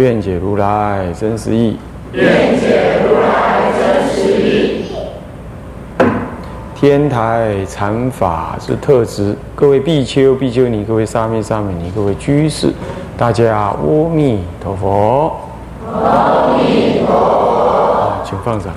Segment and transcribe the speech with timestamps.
[0.00, 1.76] 愿解如来真实义。
[2.12, 4.86] 愿解如来真实义。
[6.74, 12.72] 天台禅法之特质，各位比丘、比丘尼，各位沙弥、沙弥尼，各位居士，
[13.18, 13.76] 大家阿
[14.10, 15.36] 弥陀佛。
[15.92, 18.22] 阿弥陀佛。
[18.24, 18.72] 请放掌。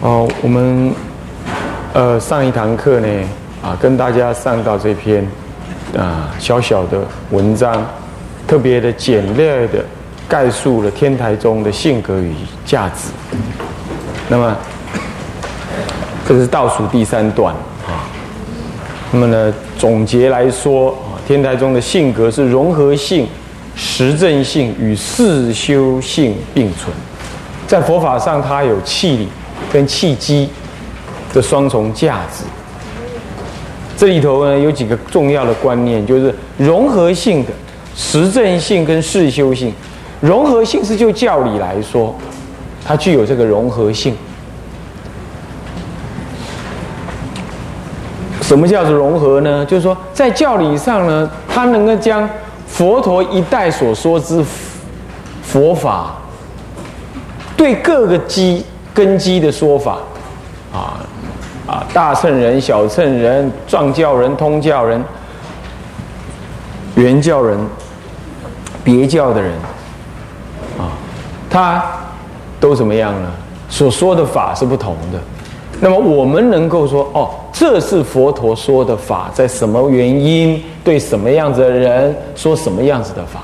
[0.00, 0.94] 哦，我们
[1.92, 3.08] 呃上一堂课呢
[3.62, 5.22] 啊，跟大家上到这篇
[5.94, 7.84] 啊小小的文章，
[8.50, 9.84] 特别的简略的
[10.28, 12.34] 概述了天台宗的性格与
[12.66, 13.12] 价值。
[14.28, 14.56] 那么。
[16.26, 17.52] 这是倒数第三段
[17.84, 18.06] 啊。
[19.10, 23.26] 那么呢，总结来说啊，天台宗的性格是融合性、
[23.74, 26.94] 实证性与事修性并存。
[27.66, 29.28] 在佛法上，它有气理
[29.72, 30.48] 跟契机
[31.32, 32.44] 的双重价值。
[33.96, 37.50] 这里头呢，有几个重要的观念，就是融合性的
[38.02, 39.74] 实证性跟事修性。
[40.22, 42.14] 融合性是就教理来说，
[42.82, 44.16] 它具有这个融合性。
[48.40, 49.64] 什么叫做融合呢？
[49.66, 52.28] 就是说，在教理上呢，它能够将
[52.66, 54.42] 佛陀一代所说之
[55.42, 56.16] 佛法，
[57.54, 59.98] 对各个基根基的说法，
[60.72, 60.98] 啊
[61.66, 65.04] 啊，大乘人、小乘人、藏教人、通教人、
[66.96, 67.56] 原教人、
[68.82, 69.52] 别教的人，
[70.78, 70.92] 啊，
[71.48, 71.84] 他
[72.58, 73.30] 都怎么样呢？
[73.68, 75.18] 所说的法是不同的。
[75.80, 77.30] 那么我们能够说，哦。
[77.52, 83.40] 这是佛陀说的法，在什么原因对什么样子的人说什么样子的法？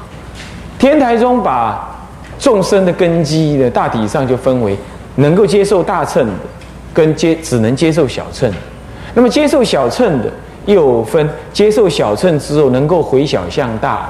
[0.78, 1.94] 天台中把
[2.38, 4.74] 众生的根基呢，大体上就分为
[5.16, 6.32] 能够接受大乘的，
[6.94, 8.50] 跟接只能接受小乘。
[9.12, 10.30] 那么接受小乘的
[10.64, 14.08] 又分接受小乘之后能够回小向大，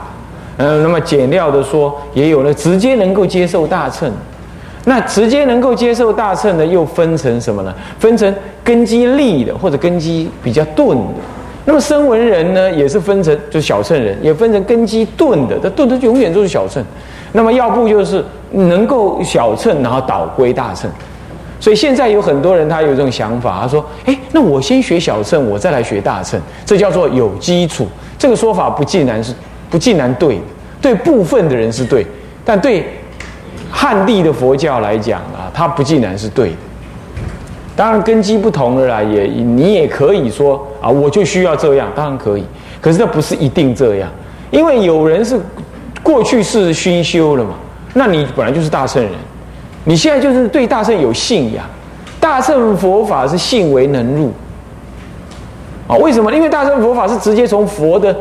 [0.58, 4.10] 嗯，那么简料的说，也有了直接能够接受大乘。
[4.88, 7.74] 那直接能够接受大乘的，又分成什么呢？
[7.98, 11.04] 分成根基利的，或者根基比较钝的。
[11.64, 15.58] 那么声闻人呢，也是分成，就是小乘人，也分成根基钝的。
[15.58, 16.80] 这钝的永远都是小乘。
[17.32, 20.88] 那么要不就是能够小乘，然后倒归大乘。
[21.58, 29.34] 所以现在有很多人他有这种想法，他说：“哎，那我先学小乘，我再来学大乘，这叫做有基础。”这个说法不尽然是
[29.70, 30.40] 不尽然对，
[30.80, 32.06] 对部分的人是对，
[32.44, 32.86] 但对。
[33.68, 36.56] 汉地的佛教来讲啊，它不尽然是对的。
[37.74, 42.44] 当然根基不同的啦，也你也可以说啊，我就需要这样，当然可以。
[42.80, 44.08] 可是那不是一定这样，
[44.50, 45.38] 因为有人是
[46.02, 47.50] 过去是熏修了嘛，
[47.92, 49.12] 那你本来就是大圣人，
[49.84, 51.62] 你现在就是对大圣有信仰。
[52.18, 54.32] 大乘佛法是信为能入
[55.86, 55.96] 啊？
[55.96, 56.32] 为什么？
[56.32, 58.16] 因为大乘佛法是直接从佛的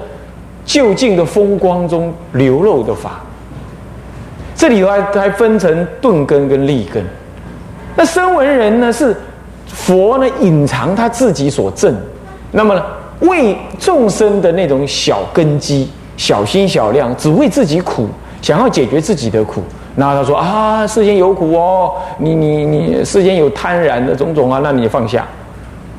[0.66, 3.22] 就近的风光中流露的法。
[4.56, 7.04] 这里头还还分成钝根跟利根，
[7.96, 9.16] 那声闻人呢是
[9.68, 11.94] 佛呢隐藏他自己所证，
[12.52, 12.84] 那么呢
[13.20, 18.08] 为众生的那种小根基、小心小量，只为自己苦，
[18.42, 19.62] 想要解决自己的苦。
[19.96, 25.26] 然后他说啊，世间有苦哦，你你你世间有贪婪的种种啊，那你放下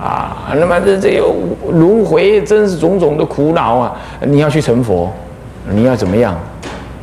[0.01, 0.53] 啊。
[0.55, 1.35] 那么这这有
[1.71, 5.13] 轮回，真是种种的苦恼啊，你要去成佛，
[5.71, 6.35] 你要怎么样？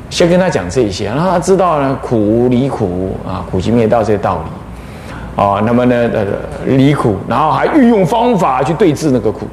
[0.10, 6.24] 先跟他讲这些，让他知道呢苦离苦啊，苦集灭道这些道理，啊，那么呢呃
[6.68, 9.48] 离苦，然后还运用方法去对治那个苦。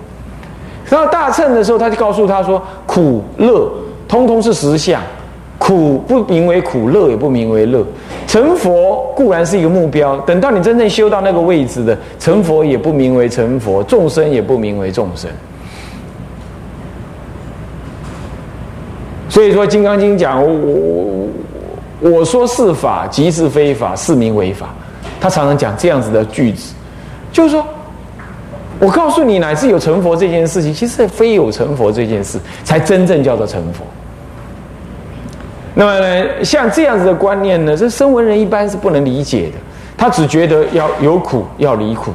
[0.90, 3.70] 到大乘的时候，他就告诉他说，苦乐
[4.06, 5.00] 通通是实相，
[5.56, 7.82] 苦不名为苦，乐也不名为乐。
[8.30, 15.28] 成佛固然是一个目标，等到你真正修到那个位置的，成佛也不名为成佛，众生也不名为众生。
[19.28, 21.26] 所以说，《金刚经》讲我
[21.98, 24.68] 我说是法，即是非法，是名为法。
[25.20, 26.72] 他常常讲这样子的句子，
[27.32, 27.66] 就是说，
[28.78, 33.84] 我告诉你，乃至有成佛这件事情，其实非有成佛这件事，才真正叫做成佛。
[35.80, 39.52] 那么呢，像这样子的观念呢，这声闻人一般是不能理解的。
[39.96, 42.12] 他只觉得要有苦，要离苦，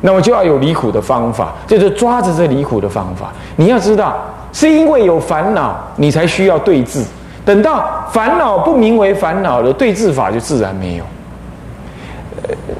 [0.00, 3.32] 那么就要有离苦的方法，就是抓着这离苦的方法。
[3.56, 4.16] 你要知道。
[4.52, 7.04] 是因为有烦恼，你才需要对治，
[7.44, 11.04] 等到烦恼不名为烦恼了，对治法就自然没有。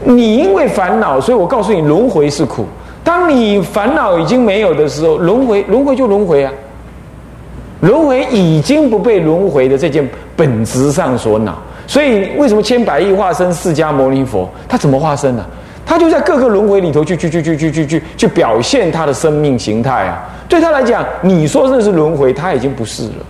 [0.05, 2.65] 你因为烦恼，所以我告诉你，轮回是苦。
[3.03, 6.53] 当你烦恼已经没有的时候，轮回轮回就轮回啊。
[7.81, 15.45] 轮回已经不被轮回的这件本质上所恼，所以为什么千百亿化身释迦牟尼佛，他怎么化身呢？
[15.87, 20.23] 他就在各个轮回里头去去去去去去去去表现他的生命形态啊。
[20.47, 23.25] 对他来讲，你说这是轮回，他已经不是了。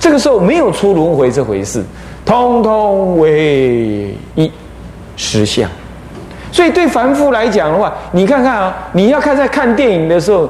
[0.00, 1.82] 这个时候没有出轮回这回事，
[2.24, 4.50] 通通为一
[5.16, 5.68] 实相。
[6.52, 10.48] 所以对凡夫来讲的话，你看看啊，你要看在看电影的时候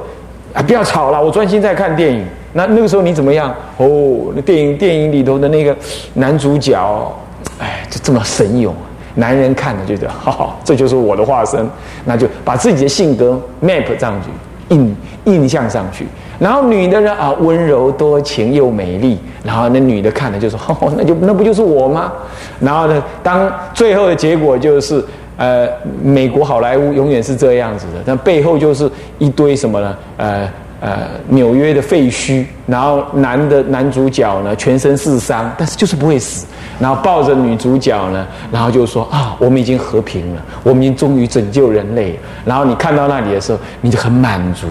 [0.55, 2.25] 啊，不要吵了，我专心在看电影。
[2.53, 3.53] 那那个时候你怎么样？
[3.77, 5.77] 哦，那电影电影里头的那个
[6.15, 7.13] 男主角，
[7.59, 8.73] 哎，就这么神勇，
[9.17, 11.69] 男人看了就觉得， 哈哈，这就是我的化身，
[12.05, 14.31] 那就把自己的性格 map 上去，
[14.69, 16.07] 印印象上去。
[16.39, 22.13] 然后女的呢啊，温柔多情又美丽，然后那女的看了就说，哦， 那就那不就是我吗？
[22.61, 25.05] 然后呢，当最后的结果就是，
[25.37, 25.69] 呃，
[26.03, 29.97] 美国好莱坞永远是这样子的，但背后就是一堆什么呢？
[30.17, 30.49] 呃。
[30.81, 36.45] 呃，纽约的废墟，然后男的男主角呢，全身是伤，但是就是不会死，
[36.79, 42.19] 然后抱着女主角呢，然后就说啊，我们已经和平了，我们已经终于拯救人类。
[42.45, 44.67] 然后你看到那里的时候，你就很满足，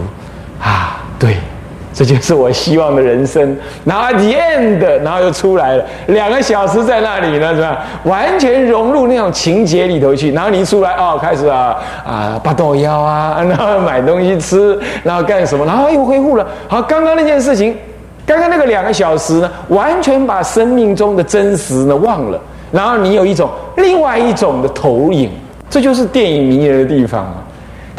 [0.61, 1.37] 啊，对。
[1.93, 3.55] 这就是我希望的人生。
[3.85, 7.77] 然后 the end，然后又出来了，两个小时在那里呢，是吧？
[8.03, 10.31] 完全融入那种情节里头去。
[10.31, 11.75] 然后你一出来，哦，开始啊
[12.05, 15.65] 啊，拔豆腰啊，然后买东西吃，然后干什么？
[15.65, 16.47] 然后又恢复了。
[16.67, 17.77] 好，刚刚那件事情，
[18.25, 22.39] 刚刚那个两个小时呢，完全把生命中的真实呢忘了。
[22.71, 25.29] 然后你有一种另外一种的投影，
[25.69, 27.35] 这就是电影迷人的地方啊。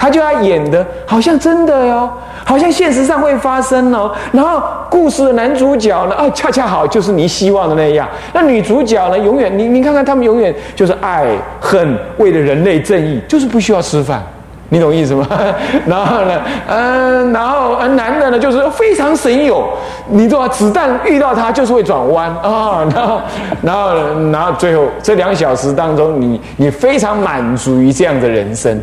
[0.05, 2.11] 他就要演的好像真的哟。
[2.45, 8.06] 好像现实上会发生哦，然后故事的男主角呢，啊，恰恰好就是你希望的那样。
[8.35, 11.25] 那女主角呢，永远你你看看他们永远就是爱
[11.59, 14.23] 恨，为了人类正义，就是不需要吃饭，
[14.69, 15.27] 你懂意思吗？
[15.89, 19.67] 然后呢，嗯，然后男的呢，就是非常神勇，
[20.11, 23.21] 你知道子弹遇到他就是会转弯啊，然后
[23.62, 23.95] 然后
[24.31, 28.79] 然后最后这两小时当中，你你非常满足于这样的人生，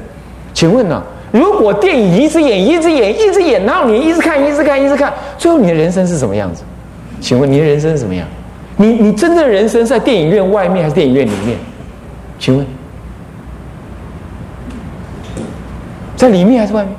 [0.53, 1.01] 请问呢？
[1.31, 6.63] 如果电影一直演，一直演，一直演，然后你一直看，一直看，一直看，最后你的人生是什么样子？
[7.21, 8.27] 请问你的人生是什么样？
[8.75, 11.57] 你你真正的人生是在电影院外面还是电影院里面？
[12.37, 12.65] 请问，
[16.17, 16.93] 在里面还是外面？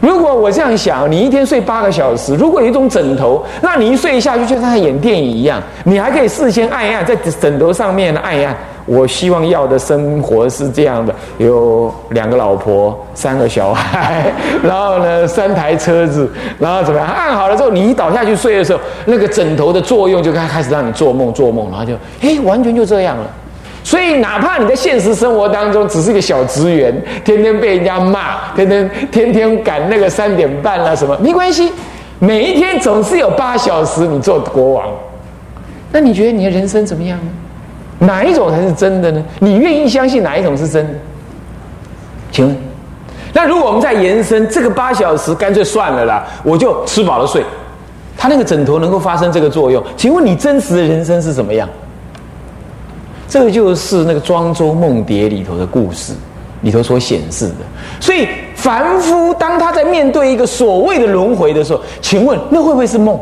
[0.00, 8.54] 如果我这样想，你一天睡八个小时，如果有一种枕头，那你一睡下去就像在演电影一样，你还可以事先按一按，在枕头上面按一按。
[8.84, 14.32] 我希望要的生活是这样的：有两个老婆，三个小孩，
[14.62, 17.08] 然后呢，三台车子，然后怎么样？
[17.08, 23.24] 按好了之后，你一倒下去睡的时候，那个枕头的作用就开开始让你做梦，做梦，然后就，嘿，完全就这样了。
[23.84, 26.94] 所以，哪怕你在现实生活当中只是个小职员，
[27.24, 31.72] 天天被人家骂，天天天天赶那个三点半了什么，没关系，
[32.20, 34.88] 每一天总是有八小时你做国王。
[35.90, 37.24] 那你觉得你的人生怎么样呢？
[38.06, 39.24] 哪一种才是真的呢？
[39.38, 40.92] 你愿意相信哪一种是真的？
[42.30, 42.56] 请问，
[43.32, 47.44] 那如果我们再延伸这个八小时，干脆算了啦，我就吃饱了睡。
[48.16, 49.82] 他那个枕头能够发生这个作用？
[49.96, 51.68] 请问你真实的人生是怎么样？
[53.28, 56.12] 这个就是那个庄周梦蝶里头的故事
[56.60, 57.54] 里头所显示的。
[58.00, 63.18] 所以凡夫当他在面对一个所谓的轮回的时候，请问那会不会是梦？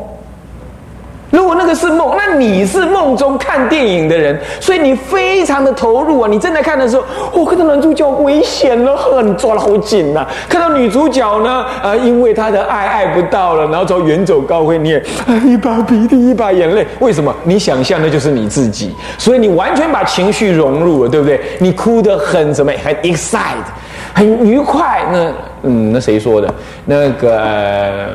[1.30, 6.28] 如果那个是梦，那你是梦中看电影的人，所以你非常的投入啊！
[6.28, 10.26] 你正在看的时候，我看到男主角危险了，很抓得好紧呐。
[10.49, 16.84] 看到女主角呢，啊，因为她的爱爱不到了，然后从远走高飞，你也啊一把鼻涕一把眼泪。
[16.99, 17.32] 为什么？
[17.44, 21.40] 你想象的就是你自己，所以你完全把情绪融入了，对不对？
[21.60, 22.72] 你哭得很什么？
[22.84, 23.64] 很 excited，
[24.12, 25.02] 很愉快。
[25.12, 25.32] 那
[25.62, 26.52] 嗯，那谁说的？
[26.84, 28.08] 那个。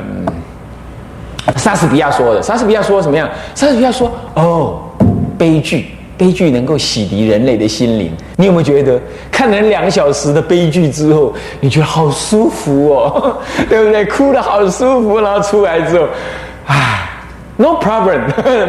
[1.56, 3.28] 莎士比亚说的，莎士比亚说什么样？
[3.54, 4.80] 莎士比亚说：“哦，
[5.38, 5.86] 悲剧，
[6.18, 8.10] 悲剧能够洗涤人类的心灵。
[8.36, 9.00] 你有没有觉得，
[9.30, 13.36] 看了两小时的悲剧之后，你觉得好舒服哦，
[13.68, 14.04] 对不对？
[14.06, 16.06] 哭的好舒服，然后出来之后，
[16.66, 17.08] 唉
[17.56, 18.20] ，no problem，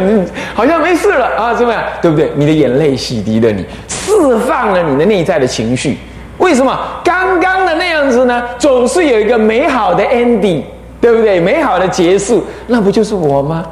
[0.54, 1.82] 好像没事了啊，怎么样？
[2.02, 2.32] 对不对？
[2.36, 5.98] 你的眼泪洗涤了你，释放了你的内在的情绪。
[6.38, 8.44] 为什么刚刚的那样子呢？
[8.60, 10.62] 总是有一个美好的 ending。”
[11.00, 11.40] 对不对？
[11.40, 13.66] 美好的结束，那不就是我吗？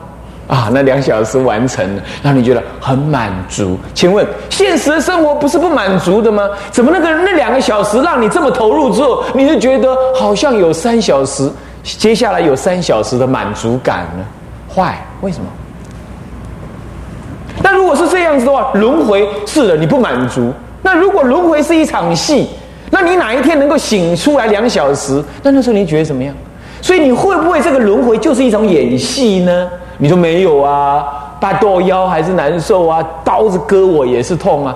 [0.48, 3.78] 啊，那两小时完成了，让你觉得很满足。
[3.96, 6.48] 请问，现实的生活不是不满足的吗？
[6.70, 11.50] 怎么那个那两个小时让你这么投入之后，你就觉得好像有三小时，
[11.82, 14.24] 接下来有三小时的满足感呢？
[14.72, 15.46] 坏，为什么？
[17.64, 20.54] 那如果是这样子的话，轮回是的，你不满足。
[20.84, 22.50] 那如果轮回是一场戏，
[22.92, 25.24] 那你哪一天能够醒出来两小时？
[25.42, 26.36] 那那时候你觉得怎么样？
[26.86, 29.68] 所以你会不会这个轮回就是一种演戏呢？
[29.98, 31.04] 你说没有啊，
[31.40, 34.76] 大剁腰还是难受啊，刀子割我也是痛啊，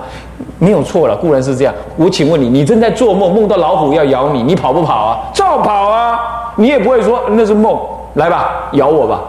[0.58, 1.72] 没有错了，固然是这样。
[1.96, 5.18] 我请问你，你正在做梦，梦到老虎要咬你，你跑不跑啊？
[5.32, 6.52] 照跑啊！
[6.56, 7.78] 你也不会说那是梦，
[8.14, 9.20] 来吧，咬我吧，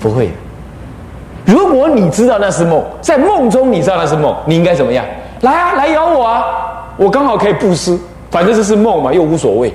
[0.00, 0.30] 不会。
[1.44, 5.04] 如果你知道那是梦，在梦中你知道那是梦，你应该怎么样？
[5.40, 6.44] 来啊，来咬我啊！
[6.96, 7.98] 我刚好可以布施，
[8.30, 9.74] 反正这是梦嘛，又无所谓，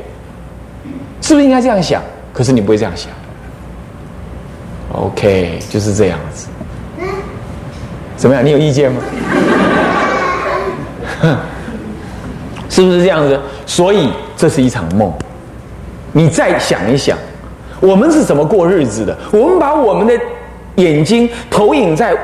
[1.28, 2.02] 是不是应该这样想？
[2.32, 3.12] 可是你不会这样想。
[4.94, 6.48] OK，就是这样子。
[8.16, 8.46] 怎么样？
[8.46, 9.02] 你有意见吗？
[12.70, 13.38] 是不是这样子？
[13.66, 15.12] 所以这是一场梦。
[16.14, 17.18] 你再想一想，
[17.82, 19.14] 我们是怎么过日子的？
[19.34, 20.14] 我们把我们的
[20.76, 22.16] 眼睛投影在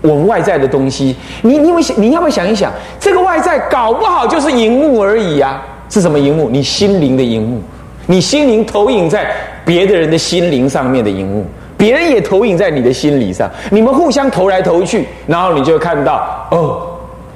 [0.00, 1.14] 我们外在的东西。
[1.42, 2.72] 你，你会想，你要不要想一想？
[2.98, 5.60] 这个外在搞不好就是荧幕而已呀？
[5.90, 6.48] 是什么荧幕？
[6.48, 7.60] 你心灵的荧幕，
[8.06, 9.30] 你心灵投影在
[9.64, 16.88] 别的人的心灵上面的荧幕，别人也投影在你的心理上，你们互相投来投去，然后你就看到哦。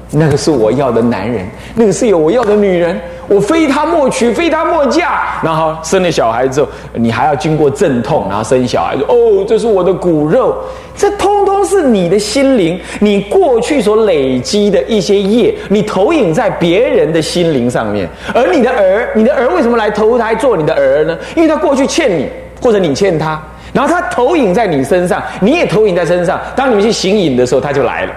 [0.08, 1.44] 那个是我要的男人，
[1.74, 5.40] 那个是有我要的女人，我非他莫娶，非他莫嫁。
[5.42, 10.56] 然后生了小孩之后，你还要经过阵痛，然后生小孩说：“哦，这是我的骨肉。”
[10.96, 18.08] 这通通是你的心灵，你过去所累积的一些业，你投影在别人的心灵上面。
[18.32, 21.18] 而你的儿，你的儿为什么来投胎做你的儿呢？
[21.34, 22.26] 因为他过去欠你，
[22.62, 23.38] 或者你欠他，
[23.74, 26.40] 然后他投影在你身上，你也投影在身上。
[26.54, 28.12] 当你们去行影的时候，他就来了。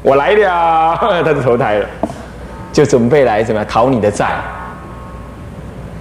[0.00, 1.86] 我来了， 他就投胎了，
[2.74, 4.28] 就准备来怎么样讨你的债？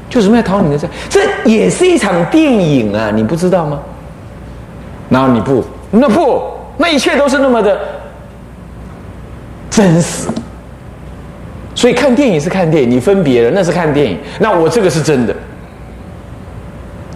[0.09, 3.09] 就准备来讨你的债，这也是一场电影啊！
[3.13, 3.79] 你不知道吗？
[5.09, 6.41] 然后你不，那不，
[6.77, 7.79] 那一切都是那么的
[9.69, 10.27] 真实。
[11.75, 14.17] 所以看电影是看电影，你分别了，那是看电影。
[14.39, 15.35] 那我这个是真的。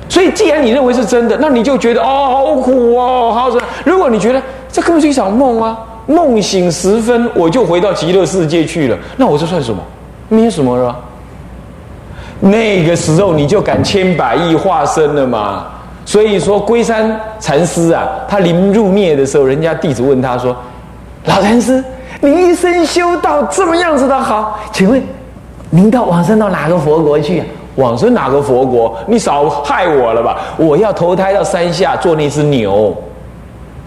[0.07, 5.77] 所以既然你认为是真的，那你就觉得哦，好苦哦，好什么如果你觉得这根本是一场梦啊。
[6.07, 8.97] 梦醒时分，我就回到极乐世界去了。
[9.15, 9.79] 那我这算什么？
[10.29, 10.97] 没什么了。
[12.39, 15.67] 那个时候你就敢千百亿化身了嘛？
[16.05, 20.55] 所以说，龟山禅师啊，他临入灭的时候，人家弟子问他说
[21.25, 21.83] ：“老禅师，
[22.21, 25.03] 您一生修道这么样子的好，请问
[25.69, 27.45] 您到往生到哪个佛国去啊？
[27.75, 28.97] 往生哪个佛国？
[29.05, 30.37] 你少害我了吧？
[30.55, 32.95] 我要投胎到山下做那只牛，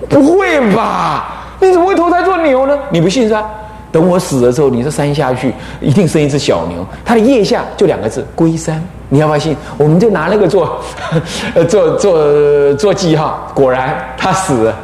[0.06, 2.78] 不会吧？”你怎么会投胎做牛呢？
[2.90, 3.44] 你不信是吧？
[3.92, 8.82] 等我死了之后，你这山下去一定生一只小牛，它的腋下就两个字“龟山”。
[9.12, 9.56] 你要不要信？
[9.76, 10.80] 我们就拿那个做，
[11.54, 13.50] 呃，做做做记号。
[13.52, 14.74] 果然他死了，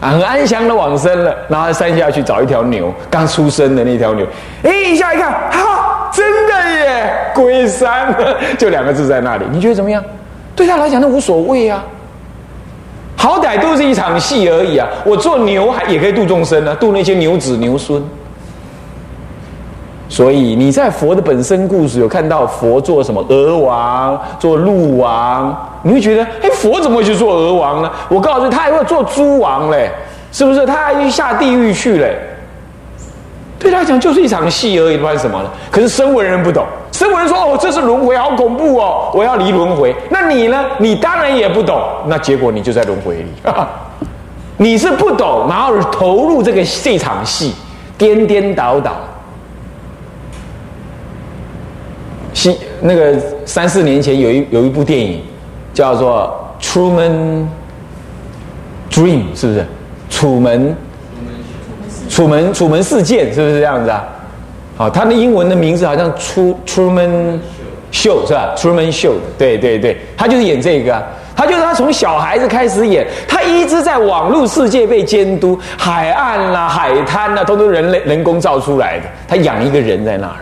[0.00, 1.32] 很安详的往生了。
[1.48, 4.26] 然后山下去找一条牛，刚出生的那条牛。
[4.64, 8.12] 哎，一下一看，哈，真的耶，龟山，
[8.58, 9.44] 就两个字在那里。
[9.52, 10.02] 你觉得怎么样？
[10.56, 11.84] 对他来讲，那无所谓啊。
[13.16, 14.86] 好歹都是一场戏而已啊！
[15.04, 18.02] 我做牛还也可以度众生呢，度那些牛子牛孙。
[20.08, 27.90] 所以你在佛的本身故事有看到佛做什么鹅王、做鹿王，你会觉得，哎，佛怎么会去做鹅王呢？
[28.08, 29.90] 我告诉你，他还会做猪王嘞，
[30.30, 30.66] 是不是？
[30.66, 32.18] 他还去下地狱去嘞。
[33.64, 35.50] 对他来讲就是一场戏而已，不然什么呢？
[35.70, 36.64] 可是生闻人不懂。
[36.92, 39.10] 生闻说：“哦，这是轮回，好恐怖哦！
[39.14, 39.92] 我要离轮回。
[40.10, 40.64] 那你呢？
[40.78, 41.82] 你当然也不懂。
[42.06, 43.26] 那结果你就在轮回里。
[44.58, 47.54] 你是不懂，然后投入这个这场戏，
[47.98, 48.92] 颠颠倒倒。
[52.34, 55.22] 西那个三四年前有一有一部电影
[55.72, 56.32] 叫做
[56.64, 57.48] 《楚门
[58.90, 59.66] Dream》，是不是？
[60.10, 60.76] 楚门，
[62.08, 64.04] 楚门，楚门事件，是不是这样子啊？”
[64.76, 67.38] 好，他的英文的名字好像出 Truman
[67.92, 71.00] Show 是吧？Truman Show，对对对，他就是演这个，
[71.36, 79.04] 他就是他从小孩子开始演，他一直在网络世界被监督，海岸啦、海滩啦，都是人类人工造出来的。
[79.28, 80.34] 他养一个人在那儿，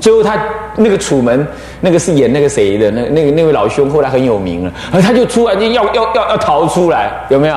[0.00, 0.36] 最后他
[0.76, 1.46] 那个楚门，
[1.80, 2.90] 那个是演那个谁的？
[2.90, 7.56] 那那个那位老兄后来很有名了，而他就突然间要要要要逃出来，有没有？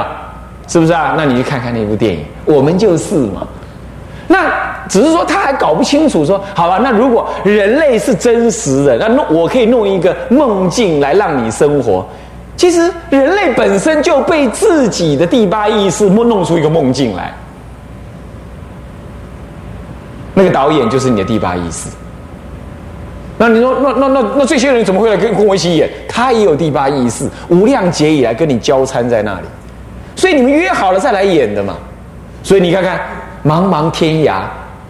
[0.68, 1.16] 是不是啊？
[1.18, 3.48] 那你去看看那部电影，我们就是嘛。
[4.28, 4.50] 那
[4.88, 12.08] 只是说他还搞不清楚，说好吧，那如果人类是真实的，那弄我可以弄一个梦境来让你生活。
[12.56, 17.34] 其实人类本身就被自己的第八意识弄弄出一个梦境来。
[20.34, 21.90] 那个导演就是你的第八意识。
[23.38, 25.90] 那你说，那那那那这些人怎么会来跟跟我一起演？
[26.08, 29.48] 他也有第八意识，无量劫以来跟你交参在那里，
[30.16, 31.76] 所以你们约好了再来演的嘛。
[32.44, 33.00] 所以你看看。
[33.44, 34.42] 茫茫天涯，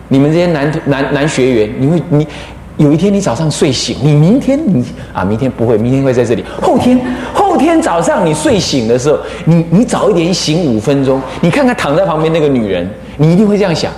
[0.10, 2.28] 你们这些男男男学员，你会你
[2.76, 6.44] 有一天你早上睡醒，你明天你啊，明天不会，明天会在这里。
[6.62, 7.00] 后天
[7.34, 13.90] 后天早上你睡醒的时候，你你早一点醒五分钟，你看看躺在旁边那个女人，你一定会这样想：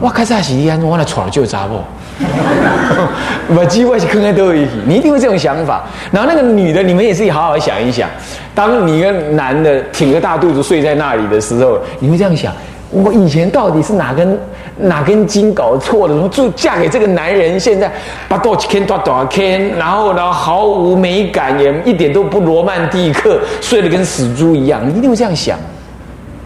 [0.00, 1.84] 哇，开始洗衣我来闯就砸破。
[3.54, 5.84] 把机会去坑开都有一起，你一定会这种想法。
[6.10, 8.08] 然后那个女的，你们也自己好好想一想。
[8.54, 12.50] 当你一个男的挺着大肚子睡在那里的时候，你会这样想：
[12.94, 14.38] 我以前到底是哪根
[14.78, 16.28] 哪根筋搞错了？
[16.28, 17.92] 就嫁给这个男人，现在
[18.28, 24.80] 把多少天多少天，然后呢毫无美感，也一点都不罗曼蒂克，睡得跟死猪一样。
[24.88, 25.58] 你一定会这样想。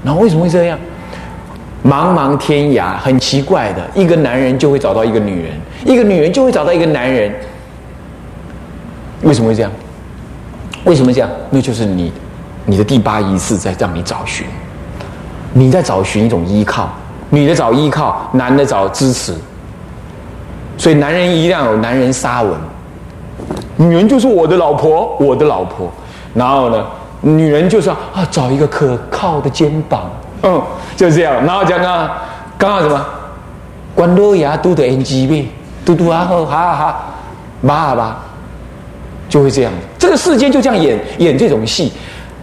[0.02, 0.78] 然后为什么会这样？
[1.84, 5.52] 茫茫天涯，很奇怪的，一个男人就会找到一个女人，
[5.84, 7.32] 一个女人就会找到一个男人。
[9.22, 9.70] 为什么会这样？
[10.84, 11.28] 为什么这样？
[11.50, 12.12] 那就是你，
[12.64, 14.46] 你的第八意识在让你找寻，
[15.52, 16.88] 你在找寻一种依靠，
[17.30, 19.34] 女的找依靠，男的找支持。
[20.76, 22.52] 所以男人一定要有男人沙文，
[23.76, 25.90] 女人就是我的老婆，我的老婆。
[26.34, 26.86] 然后呢，
[27.20, 30.10] 女人就是要啊，找一个可靠的肩膀。
[30.42, 30.62] 嗯，
[30.96, 31.34] 就这样。
[31.44, 32.22] 然后讲啊，
[32.56, 33.04] 刚刚什么？
[33.94, 35.48] 关洛牙嘟的 NG 呗，
[35.84, 37.00] 嘟嘟啊吼，哈哈，
[37.60, 38.18] 妈吧，
[39.28, 39.72] 就会这样。
[39.98, 41.92] 这个世间就这样演演这种戏。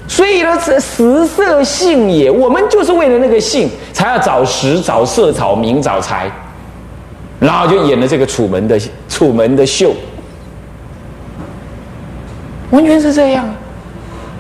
[0.08, 2.30] 所以呢，是食色性也。
[2.30, 6.32] 我们就是为了那个性，才要找食、找色、找名、找财，
[7.40, 9.94] 然后就演了这个楚门的楚门的秀，
[12.72, 13.46] 完全是这样。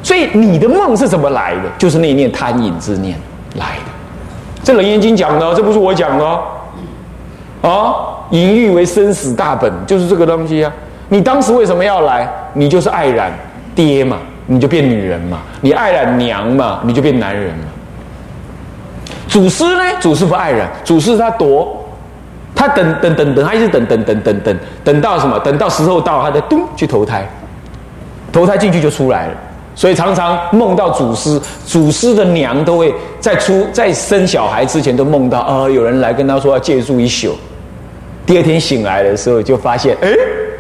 [0.04, 1.64] 所以你的梦是怎么来的？
[1.80, 3.18] 就是那一念贪淫之念。
[3.56, 3.92] 来的，
[4.64, 6.26] 这《楞严经》讲的，这不是我讲的，
[7.68, 7.96] 啊，
[8.30, 10.72] 淫欲为生死大本，就是这个东西啊。
[11.10, 12.30] 你当时为什么要来？
[12.54, 13.32] 你就是爱染
[13.74, 17.66] 爹嘛，你就变女人嘛；你爱染娘嘛，你就变男人嘛。
[19.28, 19.84] 祖师呢？
[20.00, 21.84] 祖师不爱染，祖师他夺，
[22.54, 25.38] 他等等等等，他一直等等等等等，等到什么？
[25.40, 27.28] 等到时候到，他再咚去投胎，
[28.32, 29.34] 投胎进去就出来了。
[29.74, 37.36] 所以常常梦到祖师，祖师的娘都会在出在生小孩之前都梦到啊，有人来跟他说要借住一宿。
[38.26, 40.10] 第二天醒来的时候就发现，哎，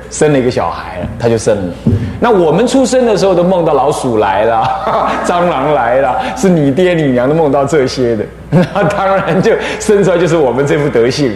[0.09, 1.73] 生了一个小孩，他就生了。
[2.19, 4.63] 那我们出生的时候都梦到老鼠来了，
[5.25, 8.25] 蟑螂来了，是你爹你娘都梦到这些的，
[8.73, 11.35] 那当然就生出来就是我们这副德性，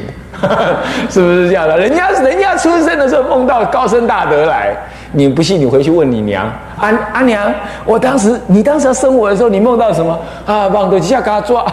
[1.10, 1.78] 是不是这样的？
[1.78, 4.76] 人家人家出生的时候梦到高僧大德来。
[5.12, 6.46] 你不信，你回去问你娘，
[6.78, 7.52] 阿阿娘，
[7.84, 10.68] 我当时你当时要生我的时候，你梦到什么啊？
[10.68, 11.66] 往底下给他抓，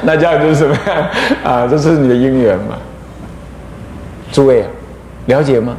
[0.00, 0.96] 那这样就是什么样
[1.44, 1.68] 啊？
[1.70, 2.74] 这是你的姻缘嘛？
[4.32, 4.64] 诸位
[5.26, 5.76] 了解吗？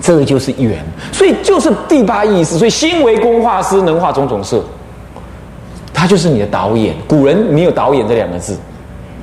[0.00, 2.56] 这个就是缘，所以就是第八意识。
[2.56, 4.64] 所以心为工画师，能画种种色，
[5.92, 6.94] 他就是你的导演。
[7.06, 8.56] 古人没有导演这两个字，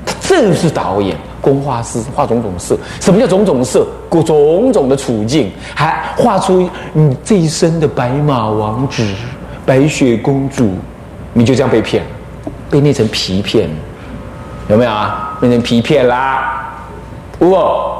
[0.06, 1.16] 他正是导演。
[1.40, 3.88] 工画师画种种色，什么叫种种色？
[4.10, 9.06] 各种种的处境，还画出你这一生的白马王子、
[9.66, 10.74] 白雪公主，
[11.32, 12.04] 你就这样被骗，
[12.70, 13.70] 被那层皮骗，
[14.68, 15.38] 有没有啊？
[15.40, 16.68] 变成皮骗啦，
[17.40, 17.97] 哦，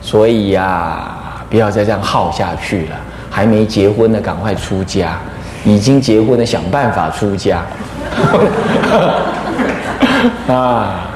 [0.00, 1.14] 所以呀，
[1.48, 2.96] 不要再这样耗下去了。
[3.30, 5.18] 还没结婚的赶快出家，
[5.64, 7.62] 已经结婚的想办法出家，
[10.52, 11.06] 啊。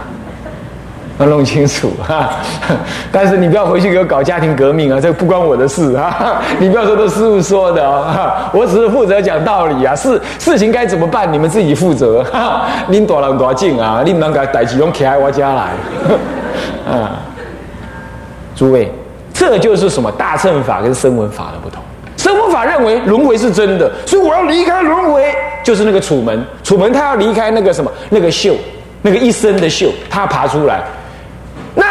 [1.16, 2.30] 要弄清楚哈，
[3.12, 6.42] 但是你不要回去给我搞家庭革命啊，这个不关我的事啊！
[6.58, 12.24] 你不要说都师傅说的啊，我只是负责讲道理啊，事事情该怎么办，你们自己负责。
[12.90, 15.70] 拎多人多劲啊，你们把代志拢起来我家来。
[16.92, 17.14] 啊，
[18.54, 18.90] 诸位，
[19.32, 21.82] 这就是什么大乘法跟声闻法的不同。
[22.16, 28.54] 声闻法认为轮回是真的，所以我要离开轮回，就是那个楚门，楚门他要离开那个什么那个秀，
[29.02, 30.82] 那个一生的秀，他爬出来。
[31.74, 31.84] 那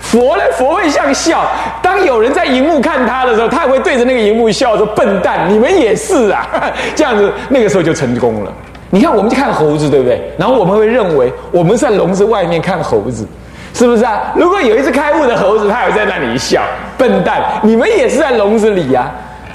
[0.00, 0.42] 佛呢？
[0.56, 1.44] 佛会像笑。
[1.82, 6.48] 当有人在荧幕看他的时候，他也会对着那个荧幕笑，说：“笨蛋，你们也是啊！”
[6.96, 8.52] 这样子，那个时候就成功了。
[8.88, 10.20] 你看，我们去看猴子，对不对？
[10.36, 13.24] 然后我们会认为我们在笼子外面看猴子，
[13.74, 14.32] 是不是啊？
[14.36, 16.62] 如果有一只开悟的猴子，它也在那里笑，
[16.98, 19.10] 笨蛋，你们也是在笼子里呀。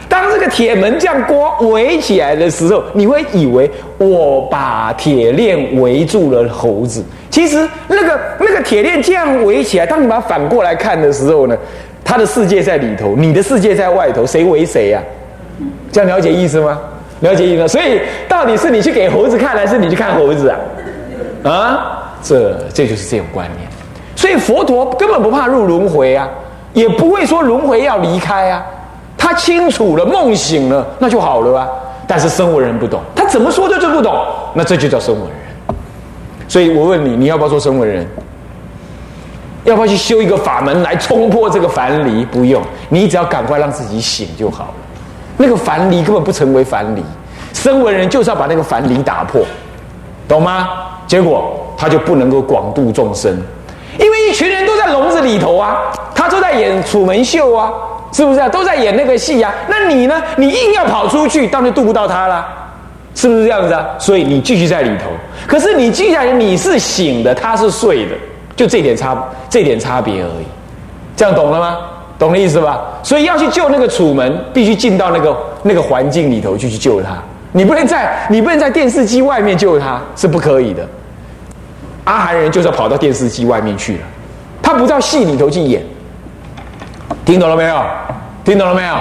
[0.07, 7.03] 当这个铁门这样关围起来的时候，你会以为我把铁链围住了猴子。
[7.29, 11.57] 其实那个那个铁链这样围起来，当你把它反过来看的时候呢，
[12.03, 15.01] 它的世界在里头，你的世界在外头，谁围谁呀？
[15.91, 16.79] 这样了解意思吗？
[17.21, 17.67] 了解意思。
[17.67, 17.99] 所以
[18.29, 20.59] 到底是你去给猴子看，还是你去看猴子啊？
[21.43, 23.64] 啊，这这就是这种观念。
[24.15, 26.27] 所以佛陀根本不怕入轮回啊，
[26.73, 28.63] 也不会说轮回要离开啊。
[29.17, 31.67] 他清楚了，梦醒了，那就好了啊。
[32.07, 34.13] 但是生物人不懂，他怎么说都就不懂，
[34.53, 35.77] 那这就叫生物人。
[36.47, 38.07] 所以我问你，你要不要做生闻人？
[39.63, 42.23] 要不要去修一个法门来冲破这个樊篱？
[42.25, 44.73] 不用，你只要赶快让自己醒就好了。
[45.37, 47.03] 那个樊篱根本不成为樊篱，
[47.51, 49.41] 声闻人就是要把那个樊篱打破，
[50.27, 50.69] 懂吗？
[51.07, 53.41] 结果他就不能够广度众生，
[53.99, 55.77] 因为一群人都在笼子里头啊，
[56.13, 57.71] 他都在演楚门秀啊，
[58.11, 58.49] 是不是啊？
[58.49, 59.53] 都在演那个戏啊？
[59.67, 60.21] 那你呢？
[60.35, 62.45] 你硬要跑出去，当然渡不到他了，
[63.13, 63.85] 是不是这样子啊？
[63.97, 65.05] 所以你继续在里头，
[65.47, 68.11] 可是你接下来，你是醒的，他是睡的。
[68.55, 70.45] 就这点差，这点差别而已，
[71.13, 71.77] 这样懂了吗？
[72.17, 72.81] 懂的意思吧？
[73.03, 77.09] 所以要去救那个楚门，必须进到那个那个环境里头去去救他。
[77.51, 80.87] 你不能在你不能在电视机外面救他，是不可以的。
[82.05, 84.03] 阿含人就是要跑到电视机外面去了，
[84.63, 85.83] 他不到戏里头去演。
[87.25, 87.83] 听懂了没有？
[88.43, 88.95] 听懂了没有？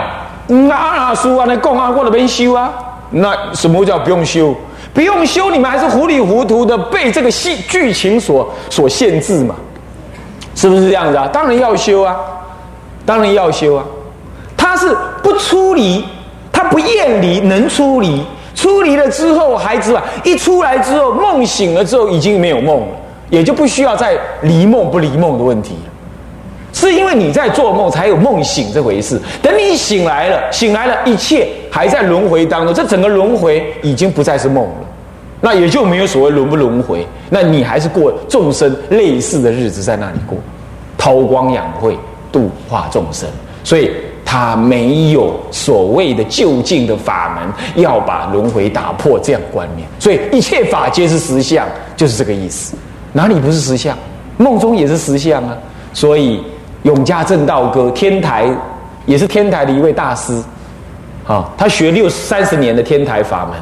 [0.67, 2.73] 那阿叔啊，那供啊，过了边修啊？
[3.11, 4.55] 那什么叫不用修？
[4.93, 9.55] 不用修，你们还是糊里糊涂的被这个戏剧情所所限制嘛？
[10.55, 11.29] 是不是这样子啊？
[11.33, 12.17] 当然要修啊，
[13.05, 13.85] 当然要修啊。
[14.57, 16.05] 他是不出离，
[16.53, 18.25] 他不厌离，能出离。
[18.55, 22.89] 出离了之后，孩子啊，一出来之后，梦醒了之后，已经没有梦了，
[23.31, 25.77] 也就不需要再离梦不离梦的问题。
[26.73, 29.21] 是因为你在做梦，才有梦醒这回事。
[29.41, 32.75] 等你醒来了，醒来了，一切还在轮回当中。
[32.75, 34.75] 这整个轮回已经不再是梦了，
[35.41, 37.07] 那也就没有所谓轮不轮回。
[37.31, 40.37] 那你还是过众生类似的日子在那里过，
[40.99, 41.97] 韬光养晦，
[42.33, 43.29] 度化众生。
[43.63, 43.93] 所以
[44.35, 49.87] 他没有所谓的就近的法门，要把轮回打破这样观念。
[50.01, 51.65] 所以一切法皆是实相，
[51.97, 52.77] 就是这个意思。
[53.13, 53.97] 哪里不是实相？
[54.37, 55.57] 梦中也是实相啊。
[55.93, 56.43] 所以。
[56.83, 58.47] 永嘉正道哥，天台
[59.07, 60.35] 也是天台的一位大师，
[61.27, 63.59] 啊，他学六三十年的天台法门，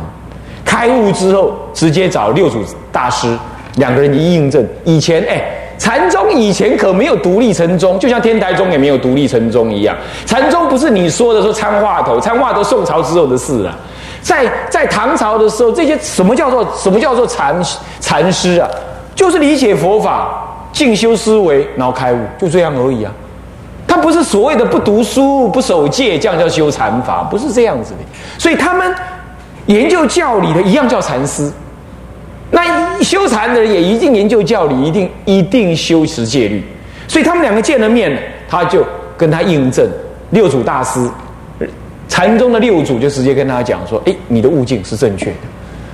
[0.64, 2.58] 开悟之后直接找六祖
[2.90, 3.38] 大师，
[3.76, 4.66] 两个人一印证。
[4.85, 5.40] 以前哎，
[5.82, 9.96] 禅宗以前可没有独立成宗，就像天台宗也没有独立成宗一样。
[10.24, 13.76] 禅宗不是你说的说参话头，参话头宋朝之后的事了。
[14.22, 17.60] 在在唐朝的时候，这些什么叫做什么叫做禅
[17.98, 18.70] 禅师啊？
[19.16, 20.48] 就是理解佛法。
[20.72, 23.12] 静修思维，然后开悟，就这样而已啊。
[23.88, 27.98] 他不是所谓的不读书、不守戒，这样叫修禅法，不是这样子的。
[28.38, 28.94] 所以他们
[29.66, 31.52] 研究教理的一样叫禅师。
[32.54, 36.62] 那修禅的人也一定研究教理，一定一定修持戒律。
[37.08, 38.86] 所以他们两个见了面，他就
[39.16, 39.88] 跟他印证
[40.30, 41.08] 六祖大师
[42.08, 45.36] 禅宗的六祖就直接跟他讲说：“哎，你的悟境是正确的。”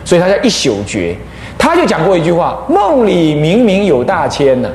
[0.05, 1.17] 所以他叫一宿觉。
[1.57, 4.69] 他就讲过一句话：“梦里明明有大千呢，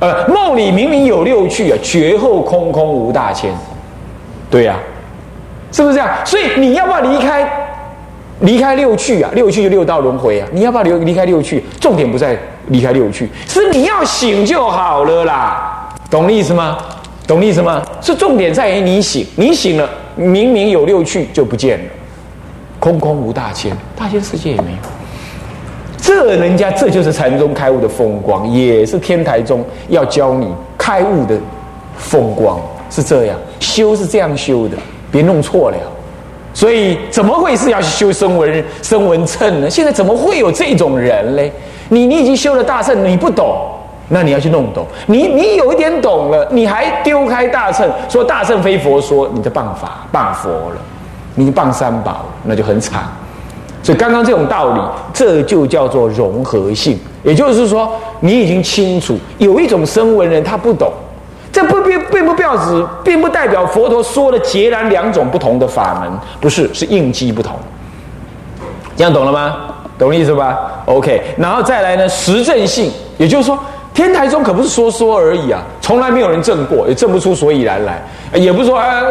[0.00, 3.52] 呃，梦里明明有六趣啊，绝后空空无大千。”
[4.50, 4.76] 对呀，
[5.70, 6.10] 是不是这样？
[6.24, 7.61] 所以你要不要离开？
[8.42, 9.30] 离开六趣啊？
[9.34, 10.46] 六趣就六道轮回啊！
[10.52, 11.62] 你要不要留离开六趣？
[11.80, 12.36] 重点不在
[12.68, 15.88] 离开六趣，是你要醒就好了啦。
[16.10, 16.78] 懂意思吗？
[17.26, 17.82] 懂意思吗？
[18.00, 21.84] 是重点在于你醒，你醒了，明明有六趣就不见了，
[22.78, 24.78] 空空无大千，大千世界也没有。
[25.96, 31.38] 这人家这就是禅宗开悟的风光，也是天台宗要教你开悟的
[31.96, 34.76] 风光，是这样修是这样修的，
[35.12, 35.76] 别弄错了。
[36.54, 39.70] 所以怎么会是要修声闻声闻称呢？
[39.70, 41.52] 现在怎么会有这种人嘞？
[41.88, 43.56] 你你已经修了大乘，你不懂，
[44.08, 44.86] 那你要去弄懂。
[45.06, 50.76] 你你有一点懂了，你还丢开大乘，说大乘非佛说，你就谤法谤佛了，
[51.34, 53.04] 你谤三宝，那就很惨。
[53.82, 54.80] 所以刚刚这种道理，
[55.12, 56.98] 这就叫做融合性。
[57.24, 60.92] 也就是说，你已经清楚，有一种声闻人他不懂，
[61.52, 66.10] 这不并并不表指，并不代表佛陀说的截然两种不同的法门，
[66.40, 67.56] 不是，是应机不同。
[68.96, 69.56] 这样懂了吗？
[69.98, 73.58] 懂意思吧？OK，然后再来呢，实证性，也就是说。
[73.94, 79.02] 天台宗可不是说说而已啊，从来没有人证过，也证不出所以然来，也不是说啊，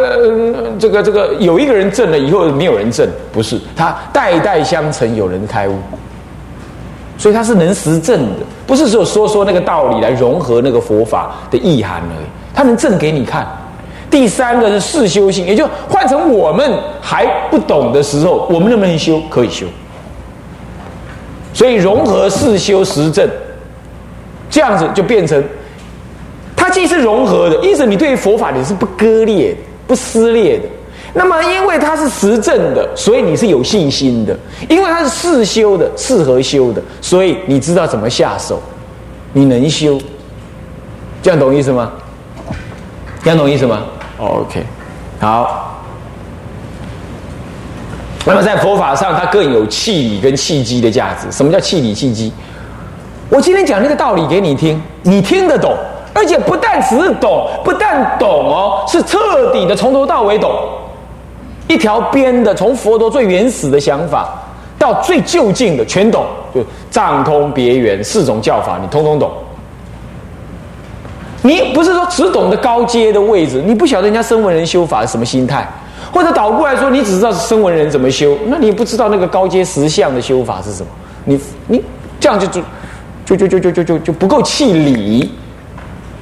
[0.79, 5.75] 这个这个有一个人证了以后没有人证，不是，他代代相承，有人开悟，
[7.21, 13.47] 所以他是能实证的，不是只有说说那个道理来融合那个佛法的意涵而已，他能证给你看。
[14.09, 19.21] 第三个是世修性，也就换成我们还不懂的时候，我们能不能修？
[19.29, 19.67] 可以修。
[21.53, 23.29] 所以融合世修实证。
[24.49, 25.41] 这样子就变成，
[26.55, 29.55] 它既是融合的，意思你对于佛法你是不割裂、
[29.85, 30.63] 不撕裂的。
[31.13, 34.33] 那么因为它是实证的，所以你是有信心的；
[34.69, 38.61] 因为它是适修的、适合修的，所以你知道怎么下手，
[39.33, 39.99] 你能修。
[41.21, 41.91] 这样懂意思吗？
[43.23, 43.83] 这样懂意思吗
[44.17, 44.63] ？OK，
[45.19, 45.67] 好。
[48.25, 51.31] 那么在佛法上，它更有气理跟契机的价值。
[51.31, 52.31] 什么叫气理契机？
[53.29, 55.75] 我今天讲这个道理给你听，你听得懂，
[56.13, 60.51] 而且不但只是懂，不但懂哦，是彻底的从头到尾懂，
[61.67, 64.41] 一条边的，从佛陀最原始的想法
[64.77, 69.31] 到最就近的全懂，就藏通别圆四种教法，你通通懂。
[71.43, 75.67] 你不是说只懂得高阶的位置，你不晓得人家声闻人修法是什么心态，
[76.13, 80.89] 或者倒过来说，你只知道声闻人怎么修，那你不知道那个高阶实相的修法是什么？
[81.25, 81.83] 你你
[82.19, 82.61] 这样就就
[83.25, 85.31] 就就就就就就就不够气理。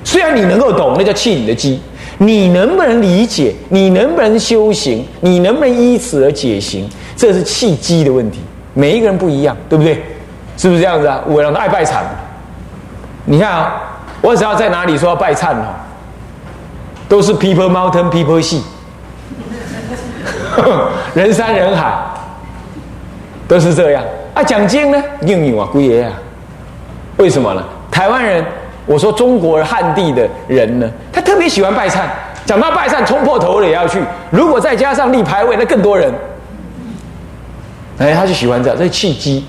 [0.06, 1.82] 虽然你能够懂，那叫气理的机，
[2.20, 3.56] 你能不能理解？
[3.70, 5.04] 你能不能修行？
[5.22, 6.88] 你能不能依此而解行？
[7.16, 8.40] 这是契机的问题。
[8.76, 10.04] 每一个人不一样，对不对？
[10.58, 11.24] 是不是这样子啊？
[11.26, 12.02] 我让他爱拜忏，
[13.26, 13.82] 你看啊。
[14.22, 15.64] 我只要在哪里说要拜忏哦，
[17.08, 18.60] 都是 people mountain people sea，
[21.16, 21.94] 人山人海，
[23.48, 24.04] 都是这样
[24.34, 24.44] 啊。
[24.44, 25.02] 奖金呢？
[25.22, 26.12] 应有啊，姑爷啊。
[27.16, 27.64] 为什么呢？
[27.90, 28.44] 台湾人，
[28.90, 32.00] 我说中国汉地的人呢，他特别喜欢拜忏。
[32.44, 34.02] 讲到拜忏，冲破头了也要去。
[34.32, 36.12] 如果再加上立牌位，那更多人。
[38.00, 39.46] 哎，他就喜欢这样，这是契机。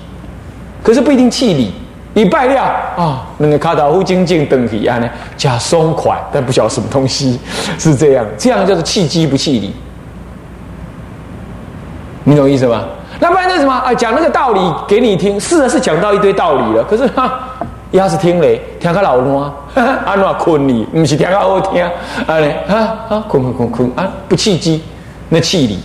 [0.83, 1.73] 可是不一定气理。
[2.13, 2.61] 一拜了
[2.95, 7.39] 啊，那个卡达夫精进等体啊呢，加松快，但不晓得什么东西
[7.79, 9.73] 是这样，这样叫做气机不气理，
[12.25, 12.83] 你懂意思吗？
[13.19, 17.39] 那不然那什么啊，讲那个道理给你听，是啊，是讲到一堆道理了，可是哈，
[17.91, 19.51] 要是听嘞，听个老乱，
[20.05, 20.83] 安怎困你？
[20.85, 21.83] 不是听个好听，
[22.25, 24.81] 啊嘞，啊啊，困困困困啊，不气机，
[25.29, 25.79] 那气你。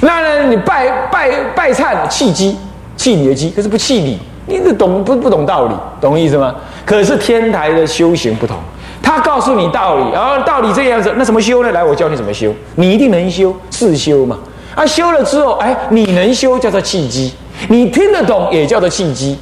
[0.00, 2.56] 那呢，你拜拜拜忏气机，
[2.96, 4.18] 气你的机，可是不气你。
[4.46, 6.54] 你这懂不不懂道理，懂意思吗？
[6.86, 8.56] 可是天台的修行不同，
[9.02, 11.70] 他告诉你道理，然后道理这样子，那怎么修呢？
[11.70, 14.38] 来，我教你怎么修，你一定能修，是修嘛？
[14.74, 17.34] 啊，修了之后，哎，你能修叫做契机，
[17.68, 19.36] 你听得懂也叫做契机。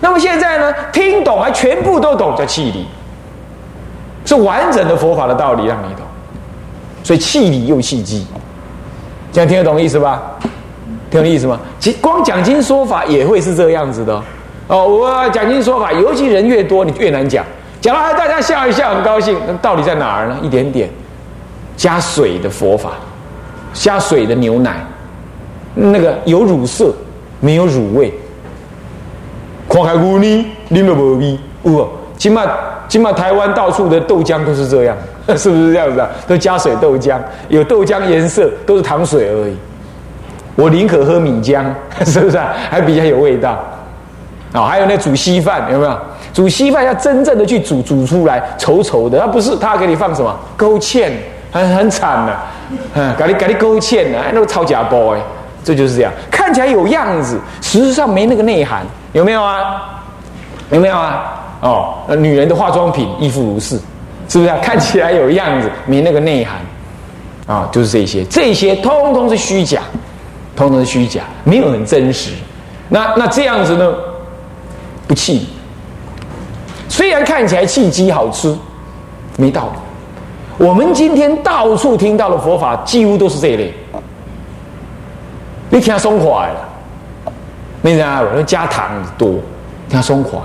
[0.00, 2.86] 那么现在呢，听懂还全部都懂叫气理，
[4.24, 6.04] 是完整的佛法的道理让你懂，
[7.02, 8.26] 所以气理又气机，
[9.32, 10.22] 这样听得懂意思吧？
[11.10, 11.58] 听懂意思吗？
[11.80, 14.22] 其光讲经说法也会是这样子的。
[14.66, 17.44] 哦，我讲经说法，尤其人越多，你越难讲。
[17.80, 19.36] 讲了，大家笑一笑，很高兴。
[19.46, 20.36] 那道理在哪儿呢？
[20.42, 20.90] 一点点，
[21.76, 22.90] 加水的佛法，
[23.72, 24.84] 加水的牛奶，
[25.74, 26.92] 那个有乳色，
[27.40, 28.12] 没有乳味。
[29.68, 31.38] 看开乌尼，啉了无味。
[31.62, 32.42] 哦，起码
[32.88, 34.96] 起码台湾到处的豆浆都是这样，
[35.36, 36.08] 是不是这样子啊？
[36.26, 39.56] 都加水豆浆，有豆浆颜色，都是糖水而已。
[40.56, 41.64] 我宁可喝米浆，
[42.06, 42.36] 是不是？
[42.38, 43.58] 啊还比较有味道。
[44.52, 45.98] 啊，还有那煮稀饭有没有？
[46.32, 51.10] 煮稀饭要真正的去煮，煮出来稠稠的，他不是他给你放什么勾芡，
[51.52, 52.36] 很很惨的，
[52.94, 55.20] 嗯，给你给你勾芡的，那个超假包哎，
[55.68, 60.00] 这就是这样，看起来有样子，实际上没那个内涵，有没有啊？
[60.70, 61.44] 有没有啊？
[61.60, 63.78] 哦，女人的化妆品亦复如是，
[64.30, 64.50] 是不是？
[64.62, 66.56] 看起来有样子，没那个内涵，
[67.46, 69.82] 啊，就是这些，这些通通是虚假，
[70.56, 72.30] 通通是虚假，没有很真实。
[72.88, 73.92] 那那这样子呢？
[75.06, 75.50] 不气，
[76.88, 78.56] 虽然看起来气机好吃，
[79.36, 80.66] 没道理。
[80.66, 83.70] 我们今天到处听到的佛法，几乎都是这一类。
[85.70, 87.32] 你听松快了，
[87.82, 88.22] 没人啊？
[88.34, 89.34] 我加糖多，
[89.88, 90.40] 听松快。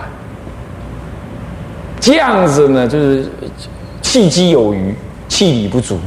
[2.00, 3.26] 这样子呢，就是
[4.02, 4.94] 气机有余，
[5.30, 5.98] 气力不足。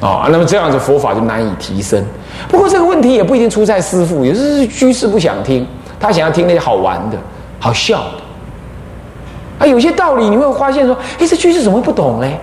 [0.00, 2.02] 啊，那么这样子佛法就难以提升。
[2.48, 5.66] 不过这个问题也不一定出在师父，有时是居士不想听。
[6.00, 7.16] 他想要听那些好玩的、
[7.60, 12.40] 好笑的，啊，有些道理你会发现说，哎，这居士怎么会不懂嘞？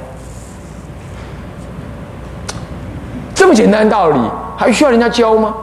[3.36, 4.20] 这么简单的道理，
[4.60, 5.56] 还需要人家教吗？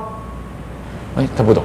[1.19, 1.63] 哎，他不懂，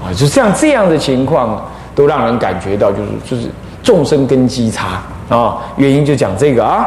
[0.00, 1.60] 啊，就这样这样的情况，
[1.92, 3.50] 都让人感觉到就是就是
[3.82, 5.58] 众生根基差啊。
[5.76, 6.86] 原因就讲这个啊。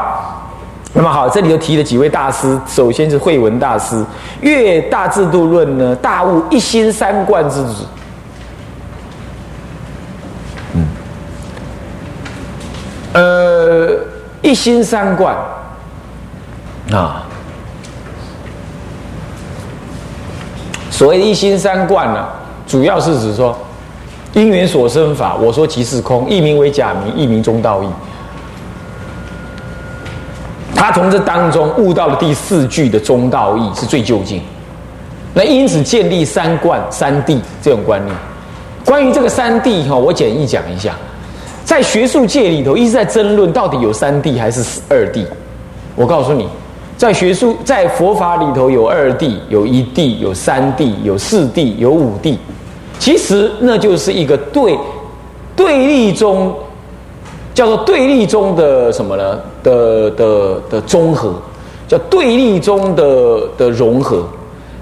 [0.93, 3.97] 那么好，这里头提了几位大师，首先是慧文大师，
[4.39, 7.85] 《越大制度论》呢，大悟一心三观之子。
[13.11, 13.89] 呃，
[14.41, 15.35] 一心三观
[16.91, 17.23] 啊，
[20.95, 22.25] 所谓一心三观呢，
[22.65, 23.53] 主要是指说
[24.31, 25.35] 因缘所生法。
[25.35, 27.87] 我说即是空，一名为假名，一名中道义。
[30.73, 34.41] 他从这当中悟到了第四句的中道义是最究竟。
[35.33, 38.15] 那因此建立三观三谛这种观念。
[38.85, 40.95] 关于这个三谛哈，我简易讲一下。
[41.65, 45.25] 在学术界里头一直在争论到底有三谛还是二谛。
[45.93, 46.47] 我告诉你，
[46.97, 52.35] 在学术在佛法里头有二谛、有一谛、有三谛、有四谛、有五谛。
[52.97, 54.77] 其实那就是一个对
[55.55, 56.55] 对立中
[57.53, 59.39] 叫做对立中的什么呢？
[59.61, 61.33] 的的的综合，
[61.87, 64.25] 叫对立中的的融合。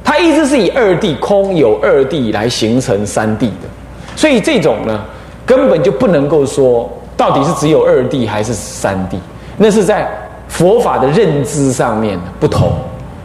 [0.04, 3.68] 它一直是以二谛空有二谛来形成三谛的，
[4.16, 5.04] 所以这种呢，
[5.46, 9.16] 根本就不能够说到底是只有二谛还是三谛，
[9.58, 10.23] 那是在
[10.54, 12.74] 佛法的认知上面不同，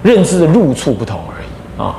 [0.02, 1.94] 认知的入处不同而已啊。